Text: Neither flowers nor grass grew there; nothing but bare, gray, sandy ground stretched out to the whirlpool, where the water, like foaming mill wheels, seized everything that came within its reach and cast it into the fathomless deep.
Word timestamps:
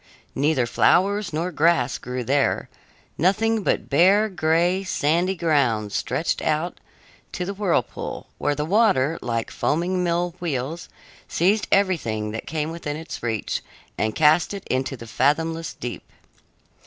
Neither 0.33 0.65
flowers 0.65 1.31
nor 1.31 1.51
grass 1.51 1.99
grew 1.99 2.23
there; 2.23 2.69
nothing 3.19 3.61
but 3.61 3.87
bare, 3.87 4.29
gray, 4.29 4.83
sandy 4.83 5.35
ground 5.35 5.91
stretched 5.91 6.41
out 6.41 6.79
to 7.33 7.45
the 7.45 7.53
whirlpool, 7.53 8.25
where 8.39 8.55
the 8.55 8.65
water, 8.65 9.19
like 9.21 9.51
foaming 9.51 10.03
mill 10.03 10.33
wheels, 10.39 10.89
seized 11.27 11.67
everything 11.71 12.31
that 12.31 12.47
came 12.47 12.71
within 12.71 12.97
its 12.97 13.21
reach 13.21 13.61
and 13.95 14.15
cast 14.15 14.55
it 14.55 14.65
into 14.69 14.97
the 14.97 15.05
fathomless 15.05 15.71
deep. 15.75 16.01